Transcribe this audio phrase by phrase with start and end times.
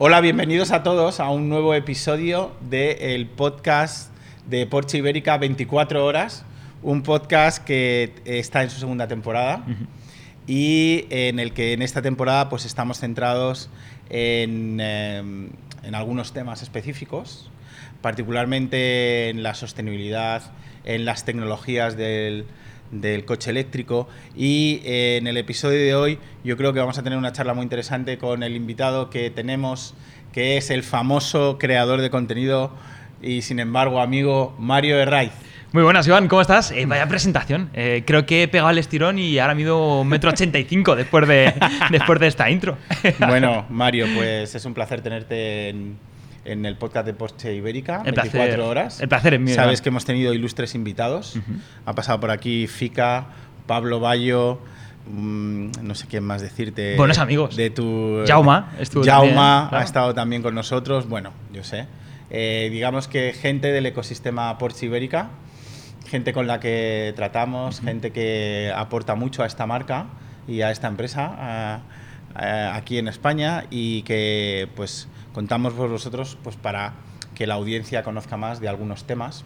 [0.00, 4.12] Hola, bienvenidos a todos a un nuevo episodio del podcast
[4.46, 6.44] de Porsche Ibérica 24 horas,
[6.84, 9.64] un podcast que está en su segunda temporada
[10.46, 13.70] y en el que en esta temporada pues estamos centrados
[14.08, 15.48] en, em,
[15.82, 17.50] en algunos temas específicos,
[18.00, 20.42] particularmente en la sostenibilidad,
[20.84, 22.46] en las tecnologías del,
[22.90, 27.02] del coche eléctrico y eh, en el episodio de hoy yo creo que vamos a
[27.02, 29.94] tener una charla muy interesante con el invitado que tenemos,
[30.32, 32.72] que es el famoso creador de contenido
[33.22, 35.32] y sin embargo amigo Mario Herraiz.
[35.72, 36.70] Muy buenas, Iván, ¿cómo estás?
[36.70, 37.68] Eh, vaya presentación.
[37.74, 40.96] Eh, creo que he pegado el estirón y ahora mido un metro ochenta y cinco
[40.96, 41.52] después de,
[41.90, 42.78] después de esta intro.
[43.18, 45.98] bueno, Mario, pues es un placer tenerte en,
[46.50, 49.00] en el podcast de Porsche Ibérica, El 24 placer- horas.
[49.00, 51.38] el placer es mío, Sabes que hemos tenido ilustres invitados.
[51.86, 53.26] Ha pasado por aquí Fica,
[53.66, 54.60] Pablo Bayo,
[55.06, 56.96] mm, no sé quién más decirte.
[56.96, 57.56] Buenos amigos.
[57.56, 58.24] De tu.
[58.26, 61.08] Jauma estuvo Jauma también, ha estado también con nosotros.
[61.08, 61.86] Bueno, yo sé.
[62.30, 65.30] Eh, digamos que gente del ecosistema Porsche Ibérica,
[66.06, 70.06] gente con la que tratamos, gente que aporta mucho a esta marca
[70.46, 71.80] y a esta empresa a-
[72.34, 76.94] a- aquí en España y que pues contamos por vosotros pues para
[77.36, 79.44] que la audiencia conozca más de algunos temas.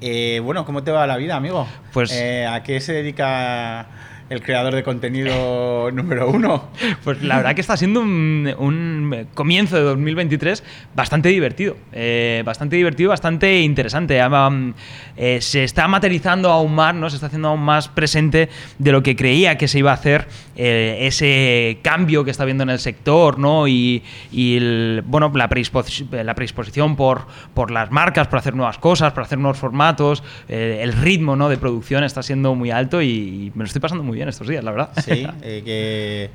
[0.00, 1.68] Eh, bueno, ¿cómo te va la vida, amigo?
[1.92, 3.86] Pues- Eh, ¿A qué se dedica
[4.30, 6.68] el creador de contenido número uno?
[7.04, 10.62] Pues la verdad que está siendo un, un comienzo de 2023
[10.94, 11.76] bastante divertido.
[11.92, 14.20] Eh, bastante divertido, bastante interesante.
[14.20, 14.72] Ah, um,
[15.16, 17.10] eh, se está materializando aún más, ¿no?
[17.10, 20.26] Se está haciendo aún más presente de lo que creía que se iba a hacer
[20.56, 23.68] eh, ese cambio que está habiendo en el sector, ¿no?
[23.68, 28.78] Y, y el- bueno, la, predispos- la predisposición por, por las marcas, por hacer nuevas
[28.78, 30.22] cosas, por hacer nuevos formatos.
[30.48, 31.48] eh, el ritmo ¿no?
[31.48, 34.48] de producción está siendo muy alto y, y me lo estoy pasando muy bien estos
[34.48, 34.90] días, la verdad.
[35.04, 36.30] Sí, eh, que,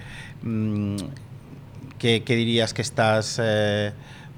[0.47, 0.95] mm,
[1.97, 3.91] ¿qué, qué dirías que estás eh,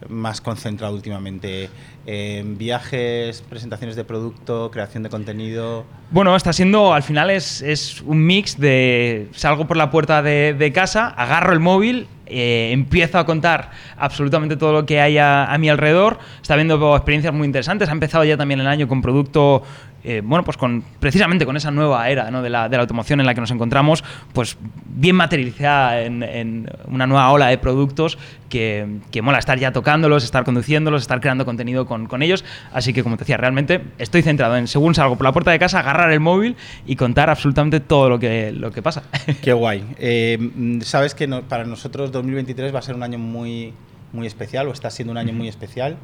[0.08, 1.70] más concentrado últimamente?
[2.06, 5.86] ¿En viajes, presentaciones de producto, creación de contenido?
[6.10, 10.56] Bueno, está siendo, al final es, es un mix de salgo por la puerta de,
[10.58, 15.54] de casa, agarro el móvil, eh, empiezo a contar absolutamente todo lo que hay a,
[15.54, 19.04] a mi alrededor, está habiendo experiencias muy interesantes, ha empezado ya también el año con
[19.04, 19.62] producto,
[20.04, 22.42] eh, bueno, pues con precisamente con esa nueva era ¿no?
[22.42, 26.70] de, la, de la automoción en la que nos encontramos, pues bien materializada en, en
[26.88, 28.18] una nueva ola de productos
[28.50, 32.44] que, que mola estar ya tocándolos, estar conduciéndolos, estar creando contenido con, con ellos.
[32.74, 35.60] Así que, como te decía, realmente estoy centrado en, según salgo por la puerta de
[35.60, 36.56] casa, agarrar el móvil
[36.88, 39.04] y contar absolutamente todo lo que, lo que pasa.
[39.42, 39.84] Qué guay.
[40.00, 43.74] Eh, Sabes que no- para nosotros 2023 va a ser un año muy,
[44.14, 45.98] muy especial, o está siendo un año muy especial.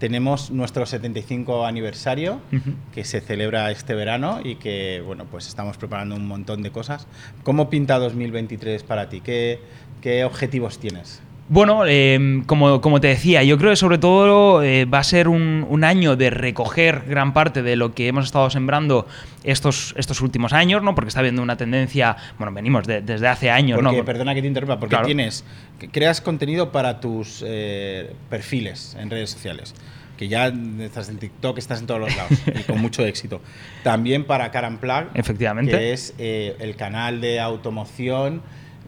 [0.00, 2.72] Tenemos nuestro 75 aniversario Ujú.
[2.94, 7.06] que se celebra este verano y que, bueno, pues estamos preparando un montón de cosas.
[7.42, 9.20] ¿Cómo pinta 2023 para ti?
[9.20, 9.60] ¿Qué,
[10.00, 11.20] qué objetivos tienes?
[11.52, 15.26] Bueno, eh, como, como te decía, yo creo que sobre todo eh, va a ser
[15.26, 19.08] un, un año de recoger gran parte de lo que hemos estado sembrando
[19.42, 20.94] estos, estos últimos años, ¿no?
[20.94, 24.04] Porque está habiendo una tendencia, bueno, venimos de- desde hace años, Porque, ¿no?
[24.04, 25.06] perdona que te interrumpa, porque Claro.
[25.06, 25.44] tienes,
[25.90, 29.74] creas contenido para tus eh, perfiles en redes sociales,
[30.16, 33.40] que ya estás en TikTok, estás en todos los lados y con mucho éxito.
[33.82, 35.72] También para Car and Plug, Efectivamente.
[35.72, 38.40] que es eh, el canal de automoción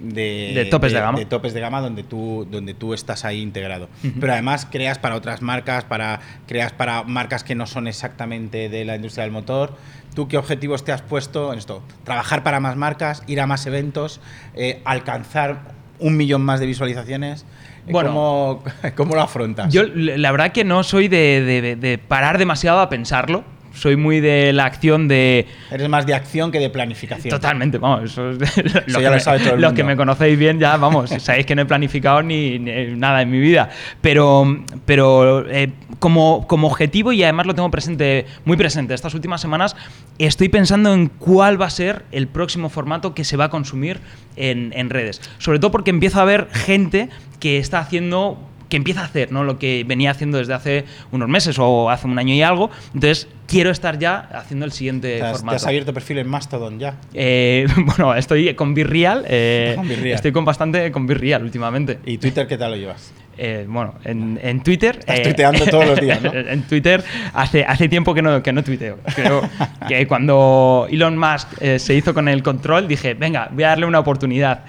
[0.02, 1.18] de, De topes de gama.
[1.18, 3.88] de topes de gama donde tú, donde tú estás ahí integrado.
[4.20, 8.84] Pero además creas para otras marcas, para, creas para marcas que no son exactamente de
[8.84, 9.76] la industria del motor.
[10.14, 11.82] ¿Tú qué objetivos te has puesto en esto?
[12.04, 14.20] Trabajar para más marcas, ir a más eventos,
[14.54, 15.60] eh, alcanzar
[15.98, 17.42] un millón más de visualizaciones.
[17.86, 18.10] Eh, Bueno.
[18.10, 18.64] ¿Cómo,
[18.96, 19.72] cómo lo afrontas?
[19.72, 23.44] Yo la verdad que no soy de, de- de parar demasiado a pensarlo.
[23.74, 25.46] Soy muy de la acción de...
[25.70, 27.30] Eres más de acción que de planificación.
[27.30, 28.04] Totalmente, vamos.
[28.12, 29.74] Eso es ya que lo me- todo el Los mundo.
[29.74, 33.30] que me conocéis bien ya, vamos, sabéis que no he planificado ni, ni nada en
[33.30, 33.70] mi vida.
[34.00, 39.40] Pero, pero eh, como, como objetivo, y además lo tengo presente, muy presente, estas últimas
[39.40, 39.74] semanas,
[40.18, 44.00] estoy pensando en cuál va a ser el próximo formato que se va a consumir
[44.36, 45.20] en, en redes.
[45.38, 47.08] Sobre todo porque empiezo a ver gente
[47.40, 48.38] que está haciendo
[48.72, 49.44] que empieza a hacer ¿no?
[49.44, 52.70] lo que venía haciendo desde hace unos meses o hace un año y algo.
[52.94, 55.56] Entonces, quiero estar ya haciendo el siguiente ¿Te has, te formato.
[55.56, 56.94] has abierto perfil en Mastodon ya?
[57.12, 59.26] Eh, bueno, estoy con Virreal.
[59.28, 60.14] eh, Con Virreal.
[60.14, 61.98] Estoy con bastante con Virreal últimamente.
[62.06, 63.12] ¿Y Twitter qué tal lo llevas?
[63.36, 64.96] Eh, bueno, en, en Twitter.
[65.00, 66.32] Estás eh, tuiteando todos los días, ¿no?
[66.34, 67.04] en Twitter
[67.34, 68.98] hace, hace tiempo que no, que no tuiteo.
[69.14, 69.42] Creo
[69.86, 73.84] que cuando Elon Musk eh, se hizo con el control, dije, venga, voy a darle
[73.84, 74.64] una oportunidad.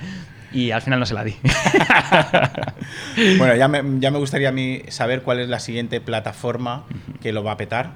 [0.54, 1.36] Y al final no se la di.
[3.38, 6.84] Bueno, ya me, ya me gustaría a mí saber cuál es la siguiente plataforma
[7.22, 7.94] que lo va a petar.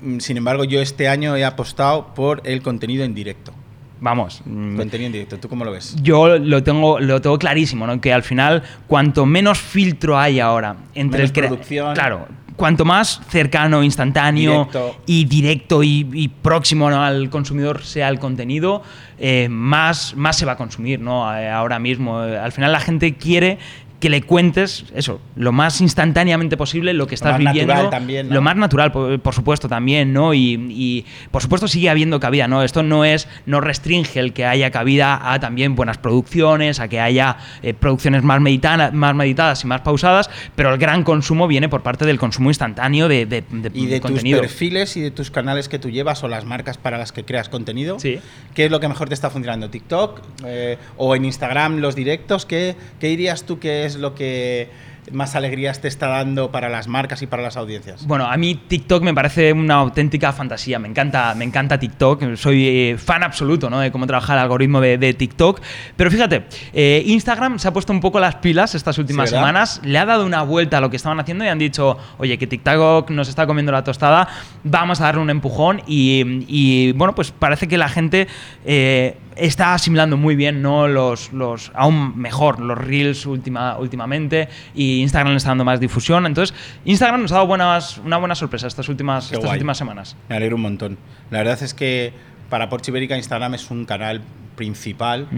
[0.00, 3.52] Mm, Sin embargo, yo este año he apostado por el contenido en directo.
[4.00, 4.42] vamos.
[4.44, 5.96] mm, contenido en directo, ¿tú cómo lo ves?
[6.02, 8.00] Yo lo tengo, lo tengo clarísimo, ¿no?
[8.00, 11.94] Que al final, cuanto menos filtro hay ahora entre menos el crea- producción.
[11.94, 12.28] Claro.
[12.58, 14.96] Cuanto más cercano, instantáneo Directo.
[15.06, 17.00] y directo y, y próximo ¿no?
[17.04, 18.82] al consumidor sea el contenido,
[19.16, 21.32] eh, más, más se va a consumir ¿no?
[21.38, 22.24] Eh, ahora mismo.
[22.24, 23.58] Eh, Al final la gente quiere
[24.00, 27.72] que le cuentes eso, lo más instantáneamente posible lo que estás más viviendo.
[27.74, 28.34] natural también, ¿no?
[28.36, 30.34] Lo más natural, por, por supuesto, también, ¿no?
[30.34, 32.62] Y, y, por supuesto sigue habiendo cabida, ¿no?
[32.62, 37.00] Esto no es, no restringe el que haya cabida a también buenas producciones, a que
[37.00, 41.68] haya eh, producciones más, meditana- más meditadas y más pausadas, pero el gran consumo viene
[41.68, 44.38] por parte del consumo instantáneo de, de- de Y de contenido.
[44.40, 47.24] tus perfiles y de tus canales que tú llevas o las marcas para las que
[47.24, 48.20] creas contenido, Sí.
[48.54, 49.70] ¿qué es lo que mejor te está funcionando?
[49.70, 52.46] ¿TikTok eh, o en Instagram los directos?
[52.46, 54.70] ¿Qué, ¿Qué dirías tú que es lo que
[55.12, 58.06] más alegrías te está dando para las marcas y para las audiencias?
[58.06, 60.78] Bueno, a mí TikTok me parece una auténtica fantasía.
[60.78, 62.36] Me encanta, me encanta TikTok.
[62.36, 63.80] Soy eh, fan absoluto ¿no?
[63.80, 65.60] de cómo trabaja el algoritmo de, de TikTok.
[65.96, 69.80] Pero fíjate, eh, Instagram se ha puesto un poco las pilas estas últimas semanas.
[69.84, 72.46] Le ha dado una vuelta a lo que estaban haciendo y han dicho, oye, que
[72.46, 74.28] TikTok nos está comiendo la tostada,
[74.64, 75.82] vamos a darle un empujón.
[75.86, 78.28] Y, y, bueno, pues parece que la gente
[78.64, 80.88] eh, está asimilando muy bien, ¿no?
[80.88, 84.48] Los, los, aún mejor, los Reels última, últimamente.
[84.74, 86.26] Y Instagram le está dando más difusión.
[86.26, 86.54] Entonces,
[86.84, 89.56] Instagram nos ha dado buenas, una buena sorpresa estas últimas, Qué estas guay.
[89.58, 90.16] últimas semanas.
[90.28, 90.98] Me alegro un montón.
[91.30, 92.12] La verdad es que
[92.50, 94.22] para Porsche Ibérica Instagram es un canal
[94.56, 95.28] principal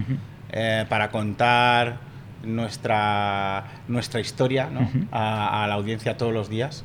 [0.51, 1.97] eh, para contar
[2.43, 4.81] nuestra, nuestra historia ¿no?
[4.81, 5.05] Ujú.
[5.11, 6.83] a, a la audiencia todos los días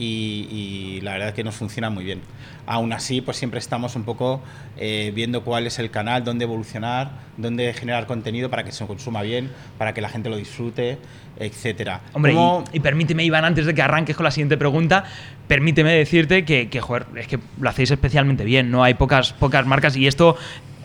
[0.00, 0.48] y,
[0.96, 2.20] y la verdad es que nos funciona muy bien.
[2.66, 4.40] Aún así, pues siempre estamos un poco
[4.76, 9.22] eh, viendo cuál es el canal, dónde evolucionar, dónde generar contenido para que se consuma
[9.22, 10.98] bien, para que la gente lo disfrute,
[11.38, 12.00] etcétera.
[12.12, 15.04] Hombre, ¿Cómo- y, y permíteme, Iván, antes de que arranques con la siguiente pregunta,
[15.48, 18.82] permíteme decirte que, que, joder, es que lo hacéis especialmente bien, ¿no?
[18.84, 20.36] Hay pocas, pocas marcas y esto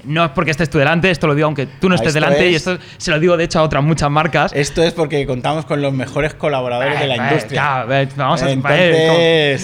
[0.08, 2.50] no es porque estés tú delante, esto lo digo aunque tú no estés Esto delante
[2.50, 4.52] y es- esto se lo digo de hecho a otras muchas marcas.
[4.54, 7.86] Esto es porque contamos con los mejores colaboradores de la industria.
[7.90, 9.20] eh, vamos a Entonces, ¿cómo,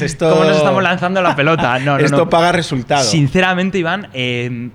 [0.06, 1.80] esto- cómo nos estamos lanzando la pelota?
[1.80, 2.30] No, Esto no.
[2.30, 3.04] paga resultado.
[3.04, 4.70] Sinceramente, Iván, eh,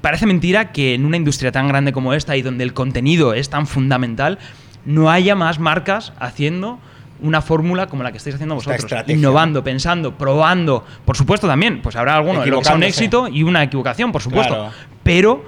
[0.00, 3.50] parece mentira que en una industria tan grande como esta y donde el contenido es
[3.50, 4.38] tan fundamental,
[4.84, 6.78] no haya más marcas haciendo
[7.20, 8.86] una fórmula como la que estáis haciendo vosotros.
[9.08, 10.84] Innovando, pensando, probando.
[11.04, 14.54] Por supuesto también, pues habrá alguno que sea un éxito y una equivocación, por supuesto.
[14.54, 14.70] Claro.
[15.02, 15.44] Pero,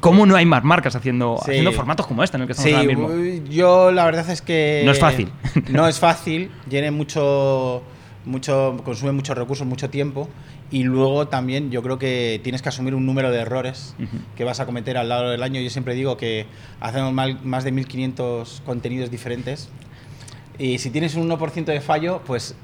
[0.00, 1.50] ¿cómo no hay más marcas haciendo, Sí.
[1.50, 3.44] haciendo formatos como este en el que estamos Sí, ahora mismo?
[3.50, 4.82] yo la verdad es que.
[4.84, 5.28] No es fácil.
[5.70, 7.82] No es fácil, tiene mucho.
[8.24, 10.28] mucho consume muchos recursos, mucho tiempo.
[10.70, 13.94] Y luego también yo creo que tienes que asumir un número de errores
[14.36, 15.62] que vas a cometer a lo largo del año.
[15.62, 16.44] Yo siempre digo que
[16.78, 19.70] hacemos mal- más de 1500 contenidos diferentes.
[20.58, 22.54] Y si tienes un 1% de fallo, pues.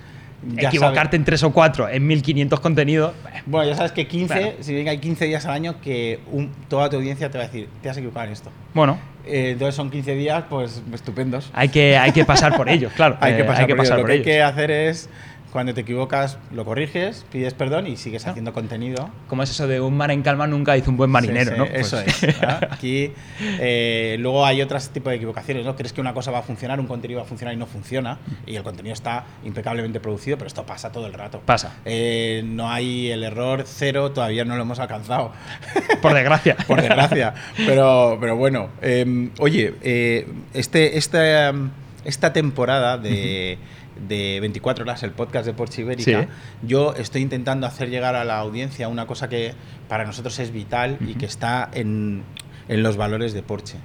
[0.46, 3.14] ya Equivocarte sabes- en tres o cuatro en 1500 contenidos.
[3.34, 4.52] eh, Bueno, ya sabes que 15, Claro.
[4.60, 7.46] si bien hay 15 días al año, que un- toda tu audiencia te va a
[7.46, 8.50] decir, te has equivocado en esto.
[8.74, 11.48] Bueno, Eh, entonces son 15 días, pues estupendos.
[11.54, 13.16] hay que, hay que pasar por ellos, claro.
[13.20, 13.94] hay que eh, pasar, por ello.
[13.94, 14.26] Lo por que hay ellos.
[14.26, 15.08] que hacer es,
[15.54, 19.08] cuando te equivocas, lo corriges, pides perdón y sigues haciendo contenido.
[19.28, 21.58] Como es eso de un mar en calma nunca hizo un buen marinero, Sí, sí,
[21.58, 21.64] ¿no?
[21.66, 22.42] Eso Pues- es.
[22.42, 22.58] ¿ah?
[22.72, 23.12] Aquí
[23.60, 25.76] eh, luego hay otros tipos de equivocaciones, ¿no?
[25.76, 28.18] Crees que una cosa va a funcionar, un contenido va a funcionar y no funciona,
[28.46, 31.40] y el contenido está impecablemente producido, pero esto pasa todo el rato.
[31.46, 31.76] Pasa.
[31.84, 35.30] Eh, no hay el error cero, todavía no lo hemos alcanzado.
[36.02, 36.56] Por desgracia.
[36.66, 37.32] por desgracia.
[37.58, 41.52] Pero, pero bueno, eh, oye, eh, este, esta,
[42.04, 43.56] esta temporada de,
[44.08, 46.28] de 24 horas, el podcast de Porsche Ibérica, Sí.
[46.66, 49.52] yo estoy intentando hacer llegar a la audiencia una cosa que
[49.88, 52.22] para nosotros es vital y que está en,
[52.68, 53.76] en los valores de Porsche.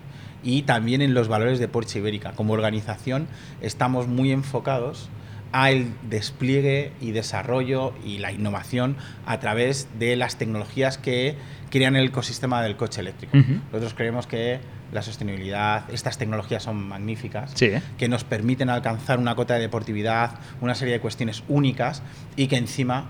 [0.43, 2.31] Y también en los valores de Porsche Ibérica.
[2.31, 3.27] Como organización
[3.61, 5.09] estamos muy enfocados
[5.51, 11.35] al despliegue y desarrollo y la innovación a través de las tecnologías que
[11.71, 13.35] crean el ecosistema del coche eléctrico.
[13.71, 14.59] Nosotros creemos que
[14.91, 17.71] la sostenibilidad, estas tecnologías son magníficas, Sí.
[17.97, 20.31] que nos permiten alcanzar una cota de deportividad,
[20.61, 22.01] una serie de cuestiones únicas
[22.35, 23.05] y que encima,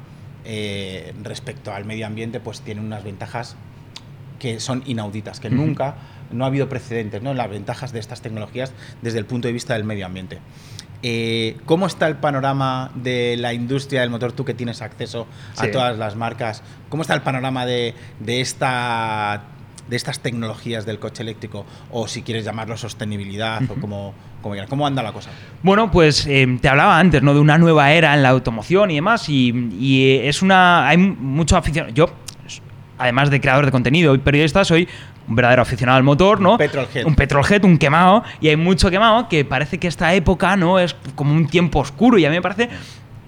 [0.45, 3.55] eh, respecto al medio ambiente, pues tienen unas ventajas
[4.39, 5.95] que son inauditas, que nunca,
[6.31, 7.33] no ha habido precedentes, ¿no?
[7.33, 8.71] Las ventajas de estas tecnologías
[9.01, 10.39] desde el punto de vista del medio ambiente.
[11.01, 14.31] Eh, ¿Cómo está el panorama de la industria del motor?
[14.33, 15.71] Tú que tienes acceso a Sí.
[15.71, 19.43] todas las marcas, ¿cómo está el panorama de, de esta
[19.89, 24.69] de estas tecnologías del coche eléctrico o si quieres llamarlo sostenibilidad o como, como quieras.
[24.69, 25.31] ¿Cómo anda la cosa?
[25.63, 27.34] Bueno, pues eh, te hablaba antes, ¿no?
[27.34, 29.27] De una nueva era en la automoción y demás.
[29.29, 30.88] Y, y, eh, es una.
[30.88, 31.93] Hay mucho afición.
[31.93, 32.10] Yo,
[32.98, 34.88] además de creador de contenido y periodista, soy
[35.27, 36.58] un verdadero aficionado al motor, ¿no?
[36.58, 37.05] Petrolhead.
[37.05, 38.24] Un petrolhead, un quemado.
[38.41, 40.79] Y hay mucho quemado que parece que esta época, ¿no?
[40.79, 42.17] Es como un tiempo oscuro.
[42.17, 42.69] Y a mí me parece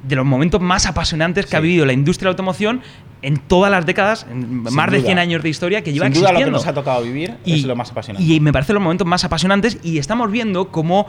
[0.04, 2.82] de los momentos más apasionantes que ha vivido la industria de la automoción
[3.22, 5.08] en todas las décadas, en más de duda.
[5.08, 6.58] 100 años de historia que lleva Sin duda lo que existiendo.
[6.58, 8.26] nos ha tocado vivir es lo más apasionante.
[8.26, 11.08] Y me parecen los momentos más apasionantes y estamos viendo cómo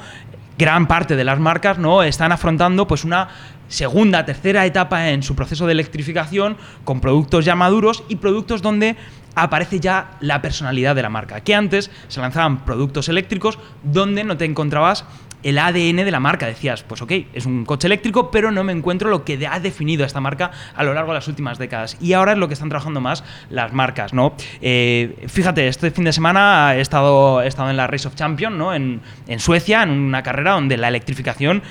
[0.58, 3.28] gran parte de las marcas no están afrontando pues una
[3.68, 8.96] segunda, tercera etapa en su proceso de electrificación con productos ya maduros y productos donde
[9.34, 11.40] aparece ya la personalidad de la marca.
[11.40, 15.06] Que antes se lanzaban productos eléctricos donde no te encontrabas
[15.42, 16.46] el ADN de la marca.
[16.46, 20.04] Decías, pues ok, es un coche eléctrico, pero no me encuentro lo que ha definido
[20.04, 21.96] a esta marca a lo largo de las últimas décadas.
[22.00, 24.34] Y ahora es lo que están trabajando más las marcas, ¿no?
[24.60, 28.56] Eh, fíjate, este fin de semana he estado, he estado en la Race of Champions,
[28.56, 28.74] ¿no?
[28.74, 31.62] En, en Suecia, en una carrera donde la electrificación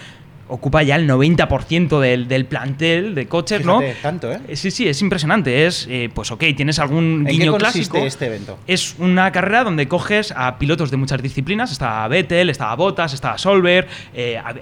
[0.54, 3.80] ocupa ya el 90% del, del plantel de coches, ¿no?
[4.02, 4.40] Tanto, ¿eh?
[4.50, 5.66] Eh, Sí, sí, es impresionante.
[5.66, 8.06] Es, eh, pues ok, tienes algún ¿En qué guiño consiste clásico.
[8.06, 8.58] este evento?
[8.68, 11.72] Es una carrera donde coges a pilotos de muchas disciplinas.
[11.72, 14.54] Está Vettel, está Bottas, está Solver, eh, a-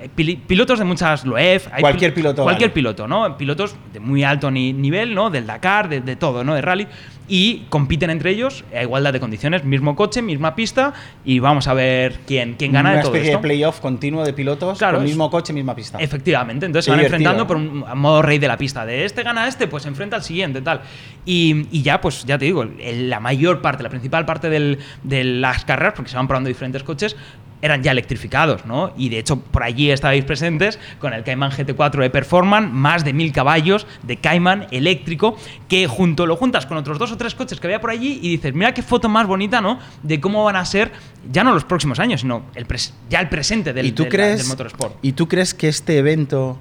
[0.48, 1.68] pilotos de muchas Loef.
[1.72, 2.76] hay Cualquier pil- piloto Cualquier vale.
[2.76, 3.36] piloto, ¿no?
[3.38, 5.30] Pilotos de muy alto ni- nivel, ¿no?
[5.32, 6.54] Del Dakar, de, de todo, ¿no?
[6.54, 6.88] De rally.
[7.32, 9.64] Y compiten entre ellos a igualdad de condiciones.
[9.64, 10.94] Mismo coche, misma pista.
[11.24, 13.42] Y vamos a ver quién, quién gana Una de todo especie esto.
[13.42, 16.00] de playoff continuo de pilotos Claro, con mismo coche, misma pista.
[16.00, 18.84] Efectivamente, entonces Qué se van divertido, enfrentando por un modo rey de la pista.
[18.86, 20.82] De este gana este, pues se enfrenta al siguiente, tal.
[21.24, 25.24] Y, y ya, pues ya te digo, la mayor parte, la principal parte del- de
[25.24, 27.16] las carreras, porque se van probando diferentes coches,
[27.62, 28.94] eran ya electrificados, ¿no?
[28.98, 33.12] Y de hecho, por allí estabais presentes con el Cayman GT4 de Performance, más de
[33.14, 35.38] mil caballos de Cayman eléctrico,
[35.68, 38.30] que junto lo juntas con otros dos o tres coches que había por allí y
[38.30, 39.80] dices, mira qué foto más bonita, ¿no?
[40.04, 40.92] De cómo van a ser
[41.32, 42.66] ya no los próximos años, sino el
[43.10, 44.96] ya el presente del, ¿Y tú del- crees, del motorsport.
[45.02, 46.58] ¿Y tú crees que este evento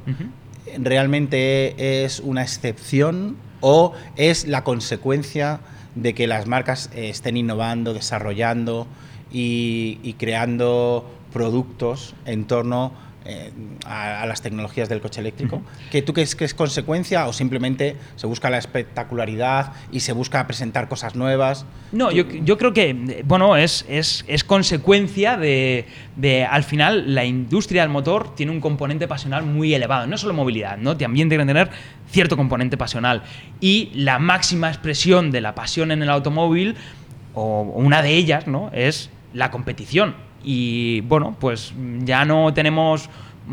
[0.82, 5.60] realmente es una excepción o es la consecuencia
[5.94, 8.86] de que las marcas eh, estén innovando, desarrollando
[9.32, 12.92] y, y creando productos en torno
[13.24, 13.52] eh,
[13.84, 15.60] a, a las tecnologías del coche eléctrico?
[15.90, 20.46] ¿Que ¿Tú crees que es consecuencia o simplemente se busca la espectacularidad y se busca
[20.46, 21.66] presentar cosas nuevas?
[21.92, 25.84] No, yo, yo creo que, bueno, es, es, es consecuencia de,
[26.16, 30.06] de, al final, la industria del motor tiene un componente pasional muy elevado.
[30.06, 30.96] No solo movilidad, ¿no?
[30.96, 31.70] También tiene que tener
[32.10, 33.24] cierto componente pasional.
[33.60, 36.76] Y la máxima expresión de la pasión en el automóvil,
[37.34, 38.70] o una de ellas, ¿no?
[38.72, 40.14] Es la competición.
[40.42, 41.72] Y, bueno, pues
[42.04, 43.10] ya no tenemos
[43.46, 43.52] mm,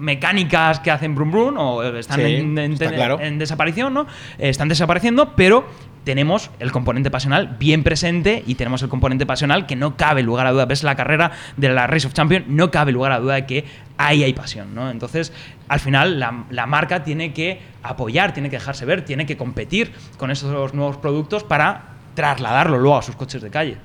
[0.00, 3.18] mecánicas que hacen brum brum o están Sí, en, en- claro.
[3.20, 4.06] en desaparición, ¿no?
[4.38, 5.66] Están desapareciendo, pero
[6.04, 10.46] tenemos el componente pasional bien presente y tenemos el componente pasional que no cabe lugar
[10.46, 10.64] a duda.
[10.64, 13.64] Ves la carrera de la Race of Champions, no cabe lugar a duda de que
[13.98, 14.90] ahí hay pasión, ¿no?
[14.90, 15.32] Entonces,
[15.68, 19.92] al final, la, la marca tiene que apoyar, tiene que dejarse ver, tiene que competir
[20.16, 21.82] con esos nuevos productos para
[22.14, 23.76] trasladarlo luego a sus coches de calle.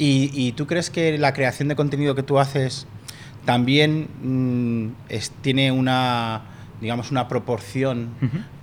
[0.00, 2.86] ¿Y, y tú crees que la creación de contenido que tú haces
[3.44, 6.42] también mm, es- tiene una,
[6.80, 8.08] digamos, una proporción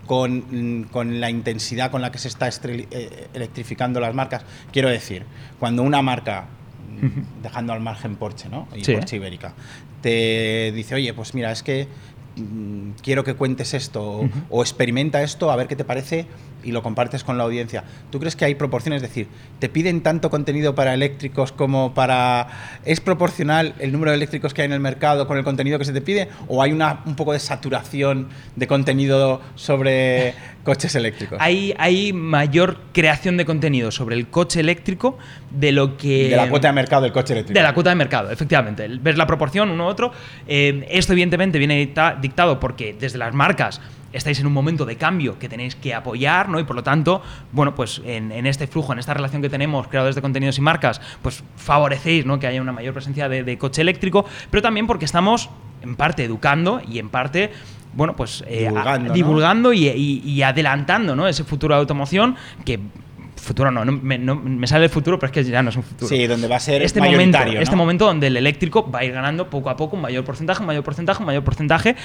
[0.08, 4.44] con, mm, con la intensidad con la que se está eh, electrificando las marcas?
[4.72, 5.26] Quiero decir,
[5.60, 6.46] cuando una marca,
[7.02, 8.68] mm, dejando al margen Porsche, ¿no?
[8.76, 8.94] Y Sí.
[8.94, 9.54] Porsche Ibérica,
[10.02, 11.88] te dice, oye, pues mira, es que
[13.02, 16.26] quiero que cuentes esto o, experimenta esto a ver qué te parece
[16.64, 17.84] y lo compartes con la audiencia.
[18.12, 19.02] ¿Tú crees que hay proporciones?
[19.02, 19.28] Es decir,
[19.60, 22.48] ¿te piden tanto contenido para eléctricos como para...
[22.84, 25.86] ¿Es proporcional el número de eléctricos que hay en el mercado con el contenido que
[25.86, 26.30] se te pide?
[26.48, 30.34] ¿O hay una, un poco de saturación de contenido sobre
[30.68, 31.38] coches eléctricos?
[31.42, 35.18] Hay, hay mayor creación de contenido sobre el coche eléctrico
[35.50, 36.28] de lo que...
[36.28, 37.58] de la cuota de mercado del coche eléctrico.
[37.58, 38.86] De la cuota de mercado, efectivamente.
[39.02, 40.12] Ves la proporción uno u otro.
[40.46, 43.80] Eh, esto, evidentemente, viene dicta- dictado porque desde las marcas
[44.12, 46.60] estáis en un momento de cambio que tenéis que apoyar, ¿no?
[46.60, 47.22] Y por lo tanto,
[47.54, 50.62] bueno, pues en, en este flujo, en esta relación que tenemos, creadores de contenidos y
[50.62, 52.40] marcas, pues favorecéis, ¿no?
[52.40, 55.50] Que haya una mayor presencia de, de coche eléctrico, pero también porque estamos
[55.82, 57.52] en parte educando y en parte
[57.94, 59.14] bueno, pues eh, a- Divulgando, ¿no?
[59.14, 61.28] divulgando y, y- y adelantando ¿no?
[61.28, 62.80] ese futuro de automoción que
[63.48, 65.76] futuro no, no me, no- me sale el futuro, pero es que ya no es
[65.76, 69.00] un futuro Sí, donde va a ser este momento, este momento donde el eléctrico va
[69.00, 71.96] a ir ganando poco a poco un mayor porcentaje, un mayor porcentaje, un mayor porcentaje,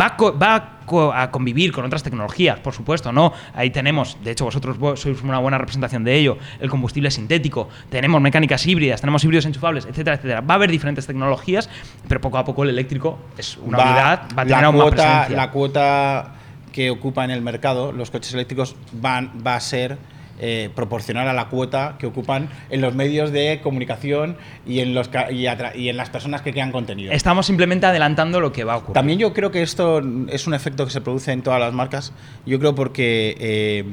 [0.00, 3.32] va a, co- va a co- a convivir con otras tecnologías, por supuesto, ¿no?
[3.54, 7.68] Ahí tenemos, de hecho vosotros vo- sois una buena representación de ello, el combustible sintético,
[7.90, 10.40] tenemos mecánicas híbridas, tenemos híbridos enchufables, etcétera, etcétera.
[10.40, 11.68] Va a haber diferentes tecnologías,
[12.08, 15.36] pero poco a poco el eléctrico es una unidad, va a tener más cuota, presencia.
[15.36, 16.34] la cuota
[16.72, 19.98] que ocupa en el mercado los coches eléctricos van, va a ser
[20.44, 25.08] eh, proporcional a la cuota que ocupan en los medios de comunicación y en, los,
[25.30, 27.12] y, en las personas que crean contenido.
[27.12, 28.94] Estamos simplemente adelantando lo que va a ocurrir.
[28.94, 32.12] También yo creo que esto es un efecto que se produce en todas las marcas.
[32.44, 33.84] Yo creo porque eh,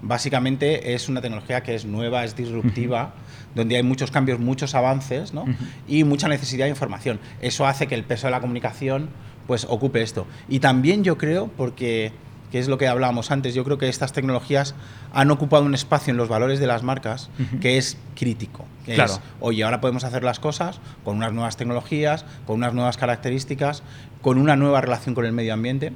[0.00, 3.14] básicamente es una tecnología que es nueva, es disruptiva,
[3.56, 5.44] donde hay muchos cambios, muchos avances ¿no?
[5.88, 7.18] Y mucha necesidad de información.
[7.40, 9.08] Eso hace que el peso de la comunicación
[9.48, 10.24] pues ocupe esto.
[10.48, 12.12] Y también yo creo, porque
[12.54, 14.76] que es lo que hablábamos antes, yo creo que estas tecnologías
[15.12, 17.28] han ocupado un espacio en los valores de las marcas
[17.60, 18.64] que es crítico.
[18.86, 19.14] Que Claro.
[19.14, 23.82] es, oye, ahora podemos hacer las cosas con unas nuevas tecnologías, con unas nuevas características,
[24.22, 25.94] con una nueva relación con el medio ambiente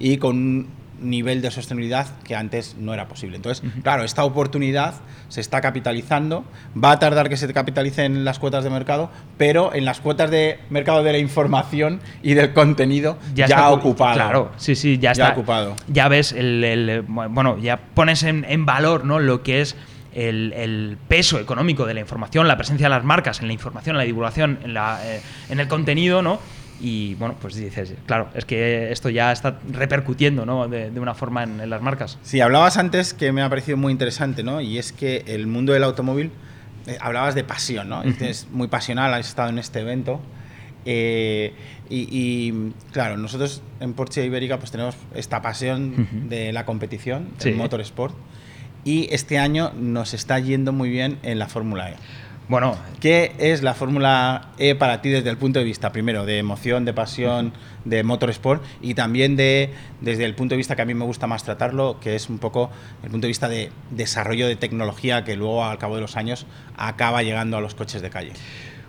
[0.00, 0.66] y con
[1.00, 3.36] nivel de sostenibilidad que antes no era posible.
[3.36, 4.94] Entonces, claro, esta oportunidad
[5.28, 6.44] se está capitalizando,
[6.76, 10.30] va a tardar que se capitalice en las cuotas de mercado, pero en las cuotas
[10.30, 14.14] de mercado de la información y del contenido ya, está ha ocu- ocupado.
[14.14, 15.32] Claro, sí, sí, ya, Ya está.
[15.32, 15.76] ocupado.
[15.88, 19.18] Ya ves, el, el- bueno, ya pones en, en valor ¿no?
[19.20, 19.76] lo que es
[20.12, 23.94] el, el peso económico de la información, la presencia de las marcas en la información,
[23.94, 26.40] en la divulgación, en, la, eh, en el contenido, ¿no?
[26.80, 30.66] Y bueno, pues dices, claro, es que esto ya está repercutiendo, ¿no?
[30.66, 32.18] De, de una forma en, en las marcas.
[32.22, 34.60] Sí, hablabas antes que me ha parecido muy interesante, ¿no?
[34.62, 36.30] Y es que el mundo del automóvil,
[36.86, 38.02] eh, hablabas de pasión, ¿no?
[38.02, 40.20] Es muy pasional, has estado en este evento.
[40.86, 41.52] eh,
[41.90, 46.28] y, y, claro, nosotros en Porsche Ibérica pues tenemos esta pasión Ujú.
[46.28, 47.48] de la competición, Sí.
[47.50, 48.14] del motorsport.
[48.84, 51.96] Y este año nos está yendo muy bien en la Fórmula E.
[52.50, 56.38] Bueno, ¿Qué es la Fórmula E para ti desde el punto de vista, primero, de
[56.38, 57.52] emoción, de pasión,
[57.84, 61.28] de motorsport y también de, desde el punto de vista que a mí me gusta
[61.28, 62.72] más tratarlo, que es un poco
[63.04, 66.44] el punto de vista de desarrollo de tecnología que luego al cabo de los años
[66.76, 68.32] acaba llegando a los coches de calle?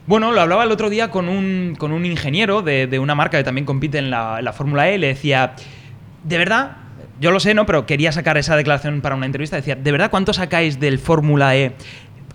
[0.08, 3.38] Bueno, lo hablaba el otro día con un, con un ingeniero de, de una marca
[3.38, 4.98] que también compite en la, Fórmula E.
[4.98, 5.54] Le decía,
[6.24, 6.78] de verdad,
[7.20, 7.68] yo lo sé, ¿no?
[7.68, 9.56] Pero quería sacar esa declaración para una entrevista.
[9.56, 11.76] Decía, ¿de verdad cuánto sacáis del Fórmula E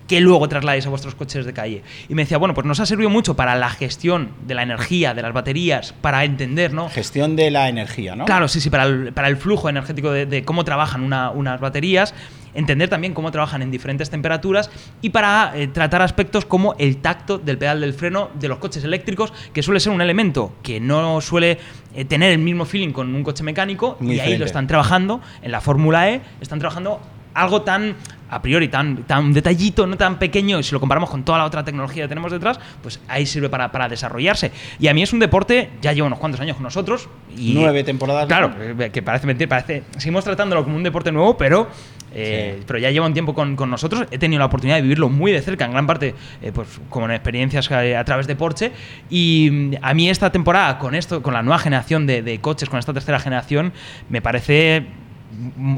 [0.07, 1.83] que luego trasladáis a vuestros coches de calle?
[2.09, 5.15] Y me decía, bueno, pues nos ha servido mucho para la gestión de la energía,
[5.15, 6.89] de las baterías, para entender, ¿no?
[6.89, 8.25] Gestión de la energía, ¿no?
[8.25, 11.61] Claro, sí, sí, para el, para el flujo energético de, de cómo trabajan una- unas
[11.61, 12.15] baterías,
[12.55, 14.71] entender también cómo trabajan en diferentes temperaturas
[15.03, 18.83] y para eh, tratar aspectos como el tacto del pedal del freno de los coches
[18.83, 21.59] eléctricos, que suele ser un elemento que no suele
[21.95, 25.21] eh, tener el mismo feeling con un coche mecánico Muy y ahí lo están trabajando
[25.43, 26.99] en la Fórmula E, están trabajando
[27.35, 27.95] algo tan
[28.29, 31.45] a priori tan, tan detallito, no tan pequeño, y si lo comparamos con toda la
[31.45, 34.53] otra tecnología que tenemos detrás, pues ahí sirve para, para desarrollarse.
[34.79, 37.09] Y a mí es un deporte, ya lleva unos cuantos años con nosotros.
[37.37, 38.27] Y, Nueve temporadas.
[38.27, 39.85] Claro, eh, que parece mentir, parece.
[39.97, 41.69] Seguimos tratándolo como un deporte nuevo, pero.
[42.13, 42.65] eh, Sí.
[42.67, 44.07] Pero ya lleva un tiempo con, con nosotros.
[44.11, 47.07] He tenido la oportunidad de vivirlo muy de cerca, en gran parte, eh, pues como
[47.07, 48.73] en experiencias eh, a través de Porsche.
[49.11, 52.69] Y mm, a mí esta temporada, con esto, con la nueva generación de, de coches,
[52.69, 53.73] con esta tercera generación,
[54.09, 54.87] me parece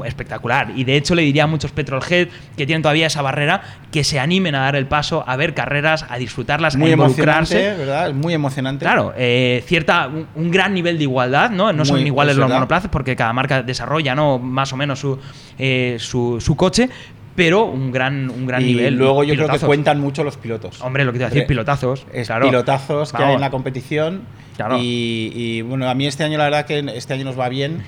[0.05, 4.03] espectacular y de hecho le diría a muchos petrolhead que tienen todavía esa barrera que
[4.03, 8.13] se animen a dar el paso a ver carreras a disfrutarlas Muy a involucrarse ¿verdad?
[8.13, 8.85] Muy emocionante.
[8.85, 11.73] Claro, eh, cierta, un, un gran nivel de igualdad, ¿no?
[11.73, 14.39] No son iguales es los monoplazas porque cada marca desarrolla, ¿no?
[14.39, 15.19] Más o menos su,
[15.57, 16.89] eh, su, su coche,
[17.39, 18.95] pero un gran, un gran y nivel.
[18.95, 19.67] luego yo creo que pilotazos.
[19.67, 20.81] cuentan mucho los pilotos.
[20.81, 22.05] Hombre, lo que te iba a decir, pilotazos.
[22.13, 22.45] es claro.
[22.45, 23.35] pilotazos que hay Vamos.
[23.35, 24.21] en la competición.
[24.57, 24.77] Claro.
[24.77, 27.81] Y, y, bueno, a mí este año la verdad que este año nos va bien.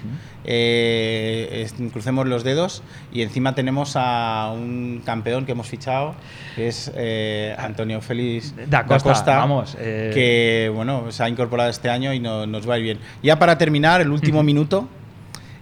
[0.46, 6.16] Eh, es- crucemos los dedos y encima tenemos a un campeón que hemos fichado,
[6.56, 10.12] que es eh, Antonio Félix Da Costa, vamos, eh.
[10.14, 13.00] que bueno, se ha incorporado este año y no- nos va a ir bien.
[13.22, 14.88] Ya para terminar, el último minuto,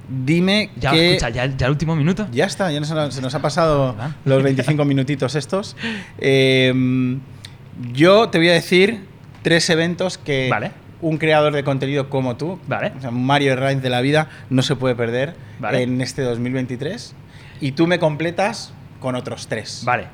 [0.10, 1.16] dime Ya, que...
[1.16, 2.28] escucha, ya, ya el último minuto.
[2.32, 4.12] Ya está, ya nos- se nos ha pasado ¿Verdad?
[4.26, 5.76] los 25 minutitos estos.
[6.18, 6.74] Eh,
[7.94, 9.06] yo te voy a decir
[9.42, 10.72] tres eventos que Vale.
[11.02, 12.92] un creador de contenido como tú, Vale.
[12.98, 15.84] o sea, un Mario Herranz de la vida, no se puede perder Vale.
[15.84, 17.16] en este 2023.
[17.62, 19.84] Y tú me completas con otros tres.
[19.86, 20.08] Vale.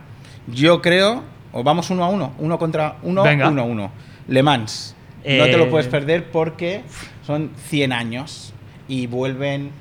[0.47, 3.49] Yo creo, o vamos uno a uno, uno contra uno, Venga.
[3.49, 3.91] uno a uno.
[4.27, 4.95] Le Mans.
[5.17, 6.83] No te Eh, lo puedes perder porque
[7.25, 8.53] son 100 años
[8.87, 9.71] y vuelven,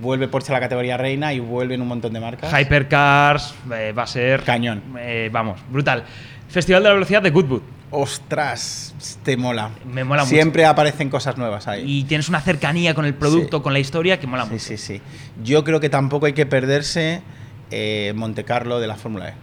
[0.00, 2.52] vuelve Porsche a la categoría reina y vuelven un montón de marcas.
[2.52, 4.42] Hypercars, eh, va a ser.
[4.44, 4.82] Cañón.
[4.98, 6.04] eh, vamos, brutal.
[6.48, 7.62] Festival de la Velocidad de Goodwood.
[7.90, 9.70] Ostras, te mola.
[9.86, 10.34] Me mola mucho.
[10.34, 11.84] Siempre aparecen cosas nuevas ahí.
[11.86, 13.62] Y tienes una cercanía con el producto, Sí.
[13.62, 14.64] con la historia que mola Sí, mucho.
[14.64, 15.00] sí, sí.
[15.42, 17.22] Yo creo que tampoco hay que perderse
[17.70, 19.34] eh, Monte Carlo de la Fórmula E.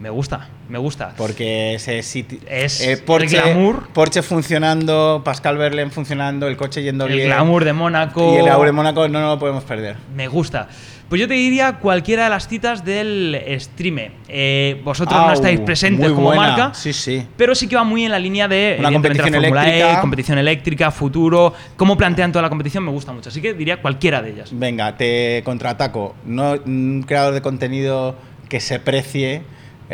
[0.00, 1.14] Me gusta, me gusta.
[1.16, 2.38] Porque ese sitio.
[2.48, 3.88] Es eh, el Porsche, glamour.
[3.88, 7.26] Porsche funcionando, Pascal Verlaine funcionando, el coche yendo el bien.
[7.28, 8.34] glamour de Mónaco.
[8.34, 9.96] Y el Aure Mónaco no, no lo podemos perder.
[10.14, 10.68] Me gusta.
[11.08, 14.10] Pues yo te diría cualquiera de las citas del streame.
[14.26, 16.46] Eh, vosotros no estáis presentes como buena.
[16.48, 16.74] marca.
[16.74, 17.24] Sí, sí.
[17.36, 19.98] Pero sí que va muy en la línea de Una competición la Fórmula eléctrica.
[19.98, 23.28] E, competición eléctrica, futuro, cómo plantean toda la competición, me gusta mucho.
[23.28, 24.50] Así que diría cualquiera de ellas.
[24.52, 26.16] Venga, te contraataco.
[26.24, 28.16] No, un creador de contenido
[28.48, 29.42] que se precie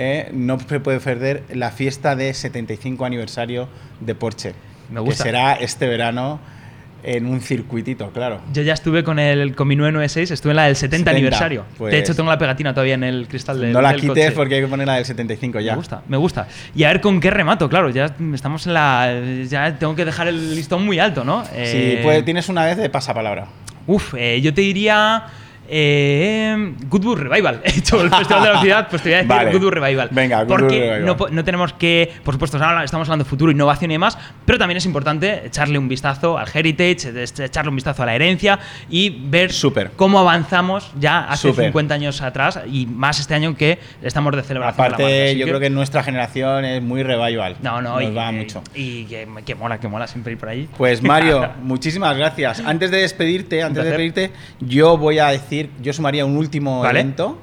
[0.03, 3.69] eh, no se puede perder la fiesta de 75 aniversario
[4.01, 4.55] de Porsche.
[4.91, 5.25] Me gusta.
[5.25, 6.41] Que será este verano
[7.03, 8.41] en un circuitito, claro.
[8.53, 11.65] Yo ya estuve con, el, con mi 996, estuve en la del 70, 70, aniversario.
[11.79, 14.25] pues- de hecho, tengo la pegatina todavía en el cristal del no la del quites
[14.27, 14.33] coche.
[14.37, 15.73] porque hay que poner la del 75 ya.
[15.73, 16.49] Me gusta, me gusta.
[16.75, 19.15] Y a ver con qué remato, claro, ya estamos en la...
[19.49, 21.45] Ya tengo que dejar el listón muy alto, ¿no?
[21.45, 23.47] Sí, Eh, pues tienes una vez de pasapalabra.
[23.87, 25.25] Uf, eh, yo te diría...
[25.73, 27.61] Eh, Goodwood Revival.
[27.65, 29.53] He hecho el Festival de la Ciudad, pues te voy a decir Vale.
[29.53, 30.09] Goodwood Revival.
[30.11, 31.17] Venga, Goodwood Porque Revival.
[31.33, 34.87] No, tenemos que, por supuesto, estamos hablando de futuro, innovación y demás, pero también es
[34.87, 39.53] importante echarle un vistazo al heritage, es- echarle un vistazo a la herencia y ver
[39.53, 39.93] Súper.
[39.97, 41.67] cómo avanzamos ya hace Súper.
[41.67, 44.77] 50 años atrás y más este año que estamos de celebración.
[44.85, 45.05] de la marca.
[45.05, 47.57] Aparte, yo que- creo que nuestra generación es muy revival.
[47.63, 48.63] No, no, Nos y, va mucho.
[48.75, 50.69] Y que, que mola, que mola siempre ir por ahí.
[50.77, 52.61] Pues Mario, muchísimas gracias.
[52.65, 54.31] Antes de despedirte, antes de despedirte,
[54.61, 57.01] yo voy a decir, yo sumaría un último Vale.
[57.01, 57.39] evento,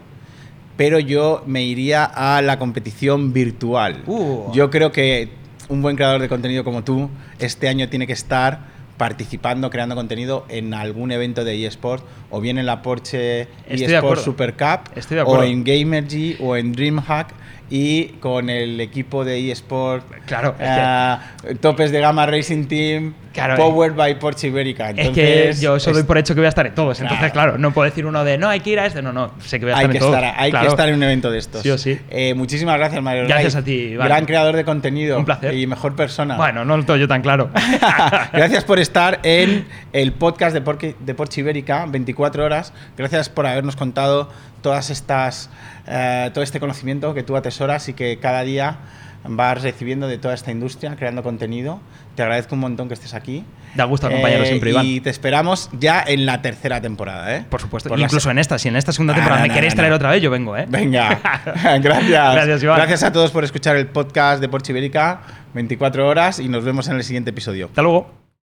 [0.76, 4.04] pero yo me iría a la competición virtual.
[4.08, 4.52] Uh.
[4.54, 5.30] Yo creo que
[5.70, 10.46] un buen creador de contenido como tú este año tiene que estar participando, creando contenido
[10.50, 14.24] en algún evento de eSport, o bien en la Porsche Estoy de eSport acuerdo.
[14.24, 17.34] Super Cup, Estoy de o en Gamergy, o en DreamHack,
[17.70, 21.20] y con el equipo de eSport Claro, Ah,
[21.62, 23.58] topes de gama Racing Team, Claro, eh.
[23.58, 24.90] Powered by Porsche Ibérica.
[24.90, 25.02] es que
[25.44, 27.00] Entonces, yo eso doy por hecho que voy a estar en todos.
[27.00, 27.58] Entonces, Claro.
[27.58, 29.02] no puedo decir uno de no, hay que ir a este.
[29.02, 30.16] No, no, sé que voy a hay estar que en todos.
[30.16, 30.66] estar, hay Claro.
[30.66, 31.62] que estar en un evento de estos.
[31.62, 32.00] Sí o sí.
[32.10, 33.26] Eh, muchísimas gracias, Mario.
[33.28, 33.62] Gracias Ray.
[33.62, 34.08] a ti, Iván.
[34.08, 35.18] Gran creador de contenido.
[35.20, 35.54] Un placer.
[35.54, 36.36] Y mejor persona.
[36.38, 37.50] Bueno, no lo tengo yo tan claro.
[38.34, 42.74] Gracias por estar en el podcast de, Porqui- de Porsche Ibérica, 24 horas.
[42.98, 44.30] Gracias por habernos contado
[44.62, 45.50] todas estas,
[45.88, 48.78] eh, todo este conocimiento que tú atesoras y que cada día
[49.26, 51.80] vas recibiendo de toda esta industria, creando contenido.
[52.16, 53.44] Te agradezco un montón que estés aquí.
[53.76, 54.86] Da gusto acompañarlo Eh, siempre, Iván.
[54.86, 57.46] Y te esperamos ya en la tercera temporada, ¿eh?
[57.50, 57.90] Por supuesto.
[57.90, 59.78] Por Incluso en esta, si en esta segunda Ah, temporada no, me no, queréis no,
[59.78, 60.66] traer otra vez, yo vengo, ¿eh?
[60.68, 61.20] Venga,
[61.82, 62.34] gracias.
[62.34, 62.78] Gracias, Iván.
[62.78, 65.22] Gracias a todos por escuchar el podcast de Porsche Ibérica,
[65.54, 67.68] 24 horas, y nos vemos en el siguiente episodio.
[67.68, 68.17] Hasta luego.